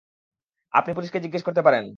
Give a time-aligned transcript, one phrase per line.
[0.73, 1.85] আপনি পুলিশকে জিজ্ঞেস করতে পারেন।